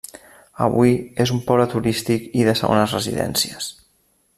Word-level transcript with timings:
Avui 0.67 0.93
és 1.25 1.33
un 1.35 1.43
poble 1.51 1.69
turístic 1.75 2.27
i 2.41 2.49
de 2.51 2.59
segones 2.63 2.97
residències. 3.01 3.71